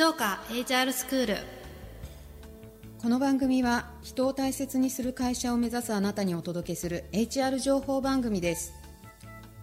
[0.00, 1.36] 静岡 HR スクール
[3.02, 8.72] この番組は人を大切にする会社を目指すあなたにお届けする HR 情報番組です。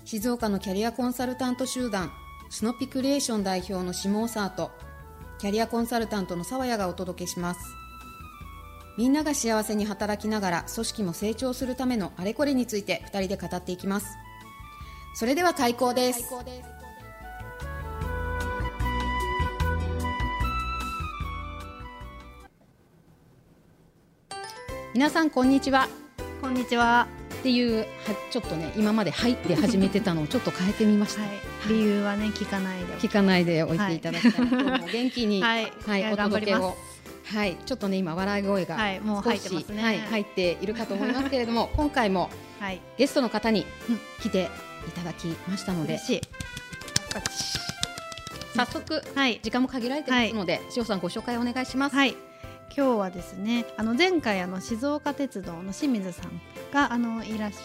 [0.05, 2.11] 静岡のキャリアコンサルタント集団
[2.51, 4.69] スノピクリエーション代表の下尾沢と
[5.39, 7.59] キャリアコンサルタントの沢谷がお届けします。
[8.95, 14.05] みんなが幸せに働きながら組織も成長するためのあれこれについて2人で語っていきます。
[15.15, 16.29] それでは開講です
[24.97, 25.87] 皆さんこんにちは。
[26.41, 27.07] こんにちは。
[27.35, 27.85] っていうは
[28.31, 31.29] ちょっとね今まで「はい」で始めてたのをちょっと変えてみました、 はい、
[31.69, 32.85] 理由はね聞かないで。
[32.95, 35.71] 聞かないでおいていただきたい、今日も元気に、はい。
[35.85, 36.75] はい、お届けを。
[37.25, 39.83] はい、ちょっとね今笑い声がはいもう入ってますね。
[39.83, 42.81] はい、入っているかと思いますけれども今回もはい。
[42.97, 43.99] ゲストの方にうん。
[44.19, 44.49] 来て
[44.87, 45.99] いただきましたので。
[48.55, 49.39] 早速はい。
[49.43, 51.95] 時間も限られてますので、塩さんご紹介お願いします。
[51.95, 52.15] はい
[52.77, 56.39] 今日はですねあの前回あの静岡鉄道の清水さん
[56.71, 57.57] があのいらし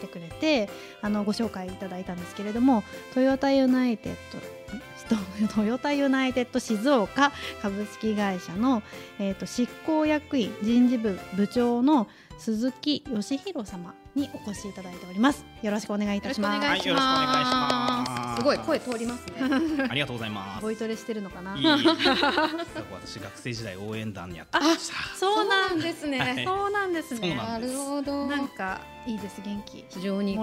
[0.00, 0.70] てくれて
[1.02, 8.82] あのご紹介いただいたんですけれどもトヨタユナイテッドトヨタユナイテッド静岡株式会社の、
[9.18, 15.44] えー、と執行役員人事部部長の鈴木義弘様にお越しいただいております。
[15.62, 16.64] よろしくお願いいたします。
[16.64, 17.04] よろしくお願
[17.36, 18.04] いしま。
[18.04, 19.86] ますすすごい声通りますね。
[19.90, 20.62] ありがとうございます。
[20.62, 21.56] ボイトレしてるのかな？
[21.58, 25.16] 私学生時代応援団にやってました。
[25.16, 26.18] そうなんですね。
[26.20, 27.34] はいそうなんですね。
[27.34, 28.26] なるほど。
[28.26, 29.84] なんかいいです元気。
[29.88, 30.38] 非常に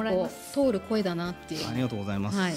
[0.54, 1.70] 通る声だなっていう。
[1.70, 2.38] ありがとうございます。
[2.38, 2.54] はい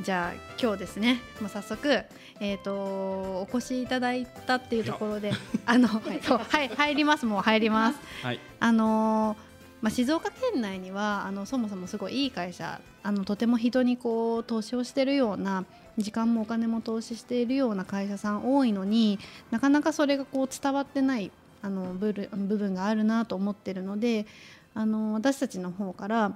[0.00, 2.02] じゃあ今日ですね、まあ、早速、
[2.40, 5.32] えー、とお越しいただいたっていうところで
[5.64, 7.98] あの、はい入りますもう入ります。
[8.22, 8.40] はい。
[8.58, 9.51] あのー
[9.82, 15.64] まあ、静岡県内にはあのそもそもすごいいい会社あのとても人にこう投資をしているような
[15.98, 19.18] 時間もお金も投資しているような会社さん多いのに
[19.50, 21.32] なかなかそれがこう伝わってない
[21.62, 24.26] あの部分部分があるなと思ってるので
[24.74, 26.32] あの私たちの方から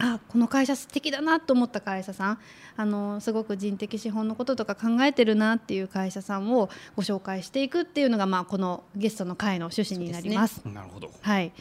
[0.00, 2.38] あこの会社素敵だなと思った会社さん
[2.76, 10.62] あのすごく人的資本のこととか考えてるなっていう会社さんをご紹介していくっていうのが、まあ、このゲストの会の趣旨になります。
[10.64, 11.10] なるほど。
[11.20, 11.52] はい、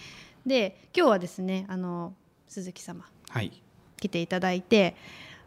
[0.48, 2.14] で今日はですねあの
[2.48, 3.52] 鈴木様はい。
[4.00, 4.96] 来ていただいて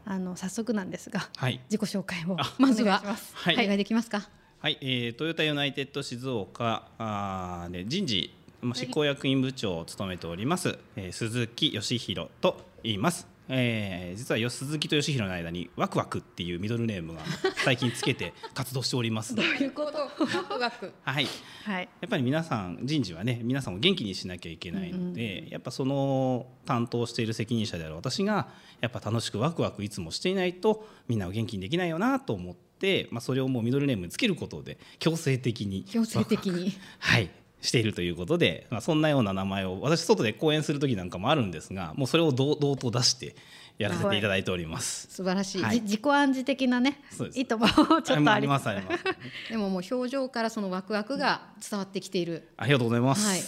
[0.04, 1.60] あの早速なんですがはい。
[1.70, 4.28] 自己紹介をあまずはお願いしますはいお願いできますか？
[4.60, 4.76] はい。
[4.82, 13.26] えー、トヨタユナイテッド静岡あーで人事まあ執行役員部長を務めております、えー、鈴木義弘と言います。
[13.50, 17.20] えー、実はよ鈴木と義弘の間にワクワクっていうミドルネームが
[17.64, 19.98] 最近つけて活動しておりますので、いうこと？
[19.98, 20.06] ワ
[20.44, 20.92] クワク。
[21.02, 21.26] はい。
[21.64, 28.48] はいやっぱり皆さん人事はね皆さんを元気にしなきゃいけないので、やっぱその担当している責任者である私が
[28.80, 36.72] やっぱ楽しくワクワクいつもしていないとみんなを元気にできないよなと思って、まあ、それをもうミドルネームにつけることで強制的に強制的に。
[36.98, 43.36] はいしているということで、まあ、そんなような名前を私外で講演する時なんかもあるんですがもうそれを堂々と出して
[43.78, 45.08] やらせていただいております。
[45.10, 45.62] 素晴らしい。
[45.62, 49.04] はいじ自己暗示的なねそうです意図もちょっとありますあります。
[49.48, 52.48] でももう表情からそのワクワクが伝わってきている。
[52.56, 53.26] ありがとうございます。
[53.26, 53.40] はい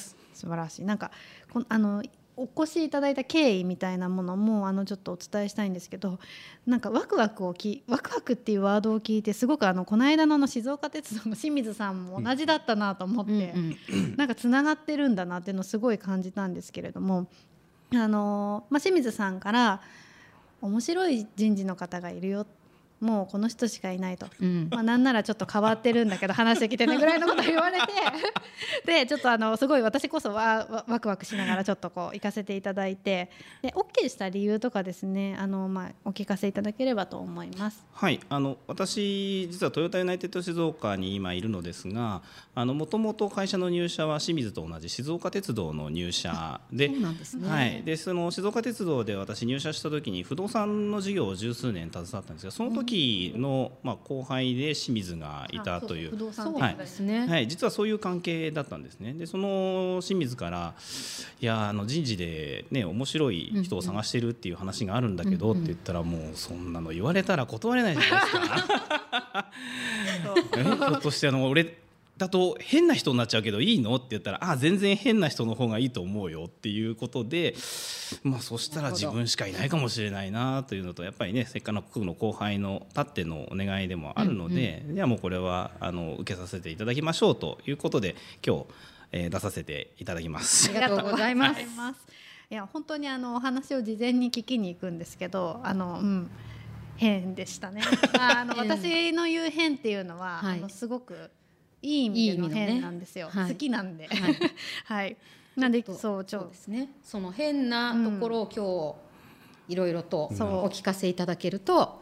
[0.43, 1.13] 素晴らしいなんか
[1.53, 2.03] こんあの
[2.37, 6.19] お越しいただいた経緯みたいなものもあのちょっとお伝えしたいんですけど
[6.67, 13.55] なんかワクワクをきワクワクっていうワードを聞いてすごくあのこの間のあの静岡鉄道の清水さんも同じだったなと思って、
[14.15, 17.27] うなんかつながってるんだなっていうのをすごい感じたんですけれども
[17.93, 19.83] あの、まあ、清水さんから
[20.63, 22.47] 面白い人事の方がいるよ
[23.03, 24.27] もうこの人しかいないと。
[24.41, 24.69] うん。
[24.71, 27.87] まあ、なんならちょっと変わってるんだけど話してきてねぐらいのこと言われて
[28.87, 33.31] でちょっとあのすごい私こそはわワクワクしながらちょっとこう行かせていただいて
[33.61, 37.85] で OK した理由とかですねあの、まあ、お聞かせいただければと思います。
[37.93, 42.23] はい、あの私実はトヨタユナイテッド静岡に今いるのですが
[42.55, 52.92] もともと会社の入社は清水と同じ静岡鉄道の入社でそうなんですねはい、でその静岡鉄道で私入社した時に不動産の事業を十数年携わったんですがその時
[53.37, 57.27] の、まあ、後輩で清水がいたという不動産そうなん店ですね。
[57.27, 59.15] はい、実はそういう関係だったんですね。
[59.15, 60.75] で、その清水から、
[61.41, 69.51] いや、あの人事でね、面白い人を探してるっていう話があるんだけど、って言ったら、もうそんなの言われたら断れないじゃないですか。
[70.57, 70.63] え？
[70.63, 71.82] ひょっとして、あの、俺。
[72.23, 73.97] だと変な人になっちゃうけどいいの？
[73.97, 77.57] って言ったらあ全然変な人の方がいいと思うよっていうことで
[78.23, 88.15] まあそしたら自分しかいないかもしれないなというのとやっぱりねせっかくの後輩のたってのお願いでもあるので、じゃあもうこれはあの受けさせていただきましょうということで
[88.47, 88.67] 今日、
[89.11, 90.71] えー出させていただきます。
[90.71, 91.57] ありがとうございます。
[91.57, 91.95] ありがとうござい
[92.53, 96.31] いや本当にあのお話を事前に聞きに行くんですけどあの、うん、
[96.97, 97.83] 変でしたね。
[98.19, 101.31] あの私の言う変っていうのは、はい、あのすごく
[101.83, 103.29] いい意味での変なんですよ。
[103.29, 104.07] ね、好きなんで。
[104.07, 104.37] はい。
[104.87, 105.17] はい、
[105.57, 106.89] なんでそうそうですね。
[107.03, 108.97] その変なところを
[109.67, 112.01] 今日いろいろとお聞かせいただけると。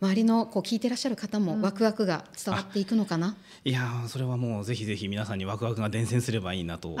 [0.00, 6.94] 周りのこう聞いてらっしゃる方もワクワクが伝わっていくのかな、いやそれはもうぜひぜひ皆さんにワクワクが伝染すればいいなと。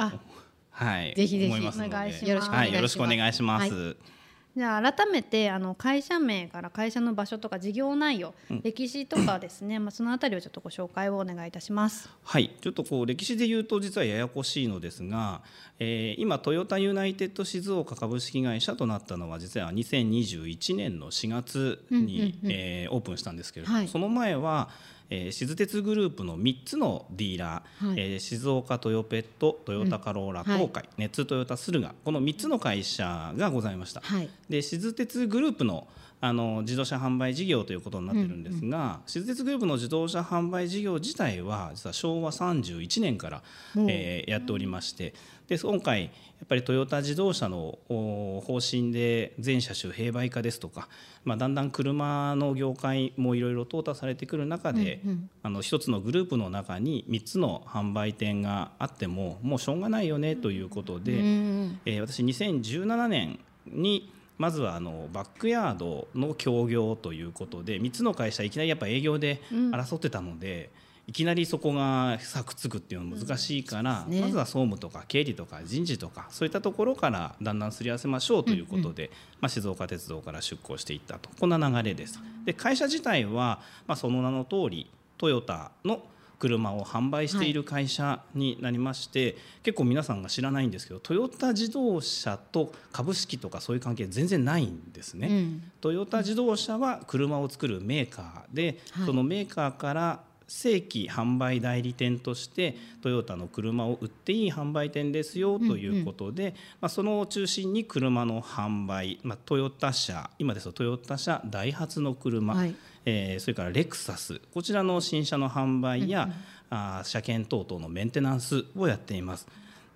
[0.70, 1.94] はい、ぜひぜひ思いますので。
[1.94, 2.50] よろしくお願いします。
[2.50, 3.72] はい、よろしくお願いします。
[3.72, 4.17] はい
[4.56, 12.08] じゃあ改めてあの会社名から会社の場所とか事業内容、うん、歴史とかですね、まあ、そのあたりをちょっとご紹介をお願いいたします。
[12.24, 12.50] はい。
[12.60, 15.42] ちょっとこう歴史で言うと実はややこしいのですが、
[15.78, 24.70] えー、今トヨタユナイテッド静岡株式会社となったのは実は2021年の4月に、えオープンしたんですけれども、はい、その前は
[25.10, 34.00] えー、静鉄グループの3つのディーラー、はい、えー、静岡トヨペットトヨタカローラ東海、うん、ネッツトヨタ駿河この3つの会社がございました。
[34.00, 35.88] はい、で静鉄グループの
[36.20, 38.84] あの自動車販売事業ということになってるんですが、うん。
[38.84, 43.42] うん、静鉄グループの自動車販売事業自体は実は昭和31年から、
[43.88, 45.14] えー、やっておりまして
[45.48, 46.08] で今回や
[46.44, 50.88] っぱりトヨタ自動車の方針で全車種併売化ですとか、
[51.24, 61.22] まあ、だんだん車の業界もいろいろ淘汰されてくる中で、うんうん、あの一つのグループの中に3つの販売店があってももうしょうがないよねということで、うんう
[61.64, 70.70] ん、えー、私2017年にまずはあのバックヤードの協業ということで3つの会社いきなりやっぱ営業で争ってたので。
[70.82, 81.30] うんいきなりそこがさくっつくっていうのは難しいから、うんね、まずは総務とか経理とか人事とかそういったところからだんだんすり合わせましょうということで、うんうん、まあ、静岡鉄道から出向していったと。
[81.40, 82.20] こんな流れです。
[82.44, 86.02] で会社自体は、まあ、その名の通りトヨタの
[86.38, 89.34] 車を販売している会社になりまして、はい、
[89.64, 95.28] 結構皆さんが知らないんですけどトヨタ自動車と株式とかそういう関係全然ないんですね。
[95.28, 112.74] うん、トヨタ自動車は車を作るメーカーで、はい、そのメーカーから正規販売代理店としてトヨタの車を売っていい販売店ですよということで、うんうん、まあ、その中心に車の販売、まあ、トヨタ車今ですとトヨタ車ダイハツの車、はい、
[113.04, 116.34] えー、それからレクサスこちらの新車の販売や、うんうん、
[116.70, 119.46] あ車検等々のメンテナンスをやっています。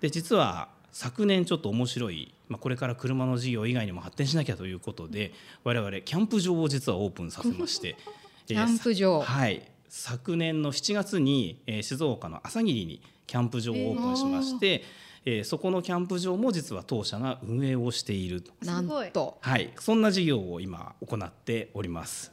[0.01, 5.33] で実は昨年ちょっと面白い、まあ、これから車の事業以外にも発展しなきゃということで
[5.63, 7.95] 我々キャンプ場を実はオープンさせまして
[8.45, 14.83] キャンプ場、はい昨年の7月に、えー、静岡の朝霧にキャンプ場をオープンしまして、
[15.23, 22.31] えー、えー、そこのキャンプ場も実は当社が運営をしているなんと、はい、そんな事業を今行っております。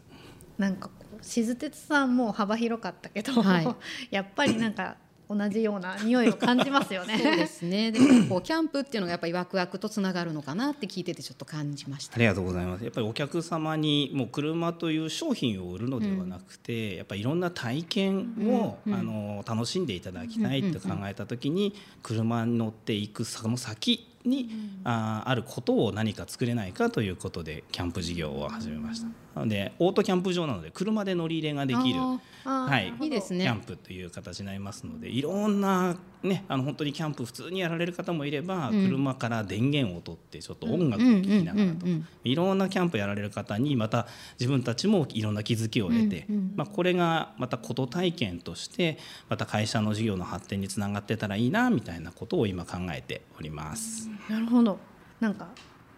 [0.57, 0.89] なんか
[1.21, 3.77] 静鉄さんも幅広かったけど、はい、
[4.11, 4.97] やっぱりなんか
[5.31, 7.17] 同じような匂いを感じますよね。
[7.17, 7.93] そうですね。
[7.93, 12.17] でもこうキャンプっていうのがやっぱりワクワクとつながるのかなって聞いててちょっと感じました。
[12.17, 12.83] ありがとうございます。
[12.83, 24.51] やっぱりお客様にもう車という商品を売るのではなくて、うん、やっぱりいろんな体験を、うん、あの楽しんでいただきたいって考えた時に、車に乗っていくその先に、
[24.83, 29.07] ああることを何か作れないかということでキャンプ事業を始めました。
[29.35, 32.01] なのでオートキャンプ場なので車で乗り入れができる、
[32.45, 41.87] はい、いいですね、キャンプという形になりますのでいろんな、ね、あの本当にキャンプ普通にやられる方もいれば、うん、車から電源を取ってちょっと音楽を聴きながらと
[42.25, 44.07] いろんなキャンプやられる方にまた
[44.39, 54.09] 自分たちもいろんな気づきを得て、うんうん、まあ、これがまたこと体験としてまた会社の事業の発展につながってたらいいなみたいなことを今考えております。
[54.29, 54.79] なるほど。
[55.21, 55.49] なんか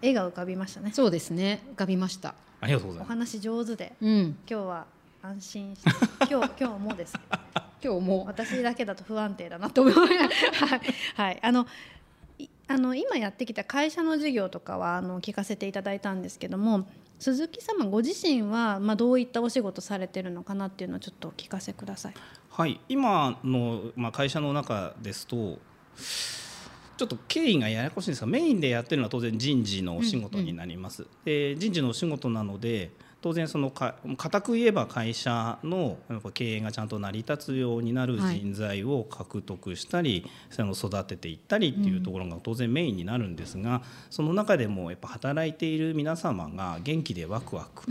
[0.02, 0.90] 絵が浮かびましたね。
[0.92, 1.62] そうですね。
[1.73, 2.35] 浮かびました。
[2.62, 3.09] ありがとうございます。
[3.09, 4.87] お話上手で、うん、今日は
[5.21, 5.90] 安心して
[6.31, 7.14] 今日今日もです、
[7.83, 10.11] 今日も私だけだと不安定だなと思います。
[11.21, 11.66] はい、あの
[12.69, 16.87] あの今やってきた会社の事業とかはあの聞かせていただいたんですけども
[17.19, 22.14] 鈴木様ご自身は、まあ、どういったお仕事されてるのかなっていうのをちょっとお聞かせください。
[22.49, 25.59] はい今の、まあ、会社の中ですと
[27.02, 31.02] ちょっと経緯がややこしいんですがメインでやってるのは当然人事のお仕事になります。
[31.02, 32.92] うんうん、で人事のお仕事なので
[33.23, 35.97] 当然そのか固く言えば会社の
[36.35, 47.85] 経営がちゃんと成り立つようになる人材を獲得したり、その育てていったりっていうところが当然メインになるんですが、その中でもやっぱ働いている皆様が元気でワクワク、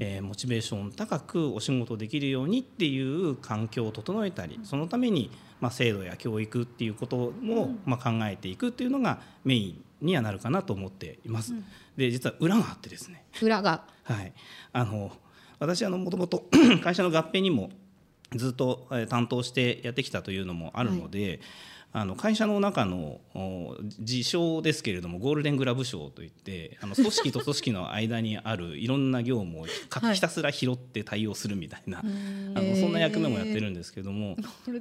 [0.00, 11.52] えー、モチベーション高くお仕事できるようにっていう環境を整えたりそのためにまあ制度や教育っていうこともまあ考えていくっていうのがメインにはなるかなと思っています。
[11.52, 11.64] うん、
[11.96, 13.24] で実は裏があってですね。
[13.42, 14.32] 裏がはい。
[14.72, 15.12] あの
[15.58, 16.44] 私はもともと
[16.82, 17.70] 会社の合併にも
[18.34, 21.40] ずっと担当してやってきたというのもあるので、
[21.92, 34.36] あの会社の中のお自称ですけれどもゴールデングラブ賞といってあの組織と組織の間にあるいろんな業務をひたすら拾って対応するみたいな、んあのそんな役目もやってるんですけども、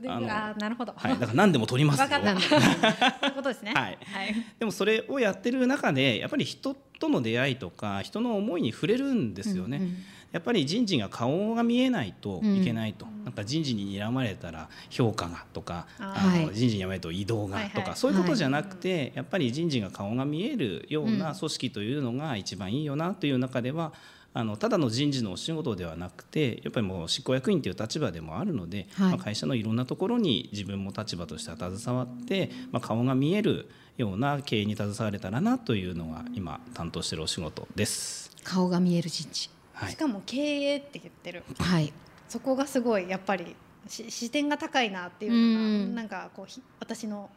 [0.08, 0.94] あなるほど。
[0.96, 2.08] はい、だから何でも取りますよ。
[2.08, 3.32] 分かった。
[3.32, 3.74] ことですね。
[3.76, 4.36] はいはい。
[4.60, 9.78] でもそれをやってる中でやっぱり人との出会いとか人の思いに触れるんですよね。
[9.78, 9.98] うんうん
[10.32, 16.56] やっぱり人事が顔が見えないといけないと、なんか人事に睨まれたら評価がとかああのはい。
[16.56, 23.94] 人事に辞めると移動がとか、そういうことじゃなくて、やっぱり人事が顔が見えるような組織というのが一番いいよなという中では
[24.34, 29.10] あのただの人事のお仕事ではなくてやっぱりもう執行役員という立場でもあるので、はい。
[29.12, 38.32] まあ、会社のいろんなところに自分も立場としては携わって、まあ、顔が見えるような経営に携われたらなというのが今担当しているお仕事です。
[38.44, 39.50] 顔が見える人事。
[39.74, 39.92] はい。
[39.92, 41.44] しかも経営って言ってる。
[41.60, 41.94] はい
[42.30, 43.56] そこがすごいやっぱり
[43.88, 45.44] し視点が高いなっていうのが、う
[45.88, 45.96] ん。
[45.96, 47.30] なんかこうひ私の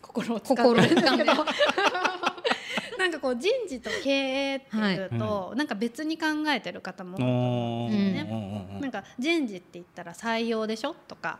[0.00, 0.62] 心を掴んで。
[0.62, 1.24] 心を掴んで。
[2.98, 8.24] なんかこう人事と経営っていうと、なんか別に考えてる方も多いと思うんですよね。
[8.24, 11.36] ねなんか人事って言ったら採用でしょとか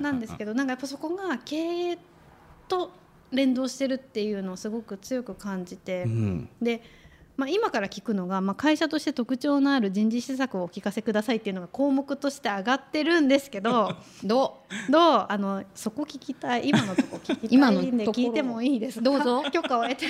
[0.00, 1.98] なんですけどなんかやっぱそこが経営
[2.66, 2.92] と
[3.30, 6.48] 連動してるっていうのをすごく強く感じて、うん。
[6.60, 6.82] で、
[7.36, 14.58] まあ、今から聞くのが、まあ、会社として特徴のある人事施策をお聞かせくださいっていうのが項目として上がってるんですけど ど
[14.90, 15.26] どう？
[15.28, 16.68] あのそこ聞きたい。
[16.68, 19.04] 今のとこ聞きた今のいんでところ聞いてもいいですか？
[19.04, 19.42] どうぞ。
[19.50, 20.06] 許可を得て。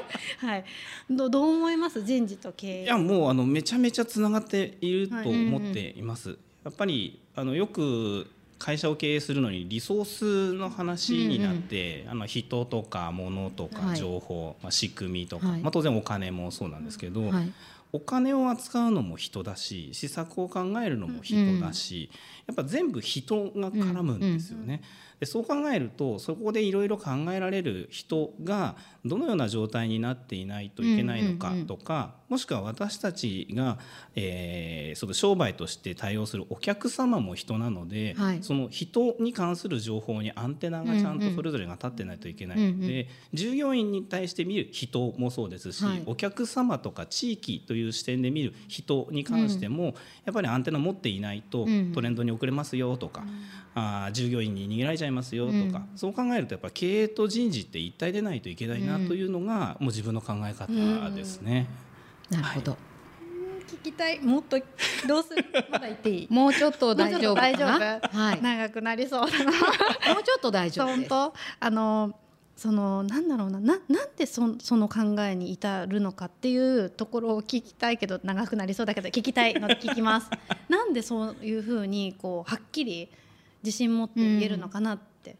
[0.38, 0.64] はい、
[1.10, 2.02] どどう思います？
[2.02, 2.84] 人事と経営。
[2.84, 6.36] いやもうあのめちゃめちゃつながっていると思っています。
[6.64, 8.26] やっぱりあのよく
[8.58, 13.96] 会社を経営するのにリソースの話になって、あの人とか物とかはい。
[13.96, 15.60] 情報、まあ、仕組みとか、はい。
[15.60, 17.52] まあ、当然お金もそうなんですけど、はい。
[17.92, 22.10] お金を扱うのも人だし施策を考えるのも人だし、
[22.46, 24.82] やっぱ全部人が絡むんですよね。
[25.20, 33.78] でそう考えるとそこでいろいろ考えられる人がどのような状態になっていないといけないのかとか、もしくは私たちが、
[34.14, 38.38] えーその商売として対応するお客様も人なので、はい。
[38.42, 46.02] その人に関する情報にアンテナがちゃんとそれぞれが立ってないといけないので、従業員に対して見る人もそうですし、はい。
[46.06, 49.94] お客様とか地域という視点で見る人に関しても、
[50.24, 53.24] やっぱりアンテナ持っていないとうんトレンドに遅れますよとか、
[53.74, 61.66] あー従業員に逃げられちゃいますよとか、そう考えるとやっぱ経営と人事って一体でないといけないなというのが、もう自分の考え方ですね。
[62.30, 62.76] なるほど、
[63.68, 64.18] 聞きたい。
[64.20, 64.58] もっと
[65.06, 65.44] どうする？
[65.70, 66.28] まだ言っていい？
[66.32, 68.42] もうちょっと大丈夫か大丈な夫、はい。
[68.42, 69.50] 長くなりそうだな。
[70.14, 71.08] もうちょっと大丈夫です。
[71.10, 71.34] 本当？
[71.60, 72.18] あの
[72.56, 73.60] そのなんだろうな。
[73.60, 80.30] ななんでそその考えに至るのかっていうところを聞きたいけど長くなりそうだけど聞きたいので聞きます。
[80.70, 83.08] なんでそういうふうにこうはっきり
[83.66, 85.36] 自信持って言えるのかなって、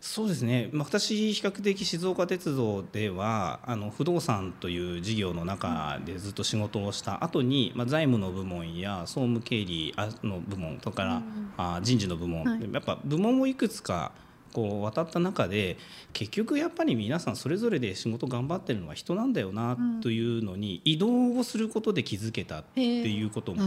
[0.00, 11.22] そうですね、まあ、私比較的静岡鉄道ではあの不動産という事業の中でずっと仕事をした後に、まあ、財務の部門や総務経理あの部門それから、
[11.56, 12.72] あ人事の部門、はい。
[12.72, 14.12] やっぱ部門をいくつか
[14.58, 15.76] こう渡った中で
[16.12, 23.62] 結局やっぱり皆さんそれぞれで仕事頑張ってるのは人なんだよなというのに移動をすることで気づけたっていうことが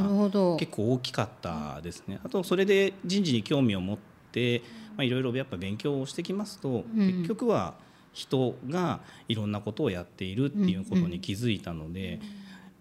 [0.58, 2.20] 結構大きかったですね。
[2.26, 3.98] あとそれで人事に興味を持っ
[4.34, 4.64] て、
[4.98, 7.08] まあ、いろいろやっぱ勉強をしてきますと、うん。
[7.08, 7.76] 結局は
[8.12, 12.20] 人がいろんなことをやっているっていうことに気づいたので、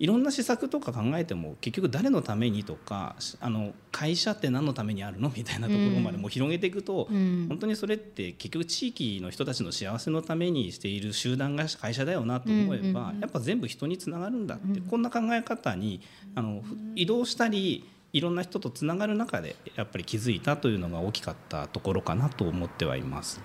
[0.00, 7.46] いろんな施策とか考えても結局誰のためにとかしあの会社って何のためにあるのみたいなところまでもう広げていくと、うん。
[7.50, 16.00] 本当にそれって結局地域の人たちの幸せのためにしている集団が会社だよなと思えば、やっぱ全部人につながるんだって、こんな考え方に
[16.34, 23.42] あのふ移動したりいろんな人とつながる中でやっぱり気づいたというのが大きかったところかなと思ってはいます。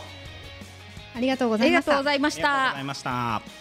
[1.15, 1.55] ありがとう。
[1.55, 2.69] ありがとうざいました。
[2.69, 3.60] ございましありがとうごたざいました